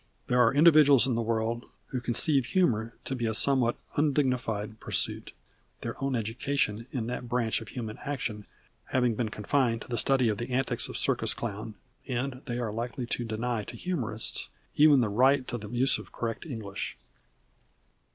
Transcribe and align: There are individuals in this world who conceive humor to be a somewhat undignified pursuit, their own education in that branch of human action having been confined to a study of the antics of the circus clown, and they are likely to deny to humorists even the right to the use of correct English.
There 0.25 0.41
are 0.41 0.51
individuals 0.51 1.05
in 1.05 1.13
this 1.13 1.23
world 1.23 1.63
who 1.89 2.01
conceive 2.01 2.45
humor 2.47 2.97
to 3.05 3.15
be 3.15 3.27
a 3.27 3.35
somewhat 3.35 3.77
undignified 3.97 4.79
pursuit, 4.79 5.31
their 5.81 6.03
own 6.03 6.15
education 6.15 6.87
in 6.91 7.05
that 7.05 7.29
branch 7.29 7.61
of 7.61 7.67
human 7.67 7.99
action 8.03 8.47
having 8.85 9.13
been 9.13 9.29
confined 9.29 9.83
to 9.83 9.93
a 9.93 9.99
study 9.99 10.27
of 10.27 10.39
the 10.39 10.49
antics 10.49 10.87
of 10.89 10.95
the 10.95 11.01
circus 11.01 11.35
clown, 11.35 11.75
and 12.07 12.41
they 12.45 12.57
are 12.57 12.73
likely 12.73 13.05
to 13.05 13.23
deny 13.23 13.63
to 13.65 13.75
humorists 13.77 14.49
even 14.75 15.01
the 15.01 15.07
right 15.09 15.47
to 15.47 15.59
the 15.59 15.69
use 15.69 15.99
of 15.99 16.11
correct 16.11 16.47
English. 16.47 16.97